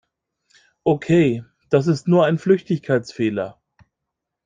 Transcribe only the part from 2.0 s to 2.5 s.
nur ein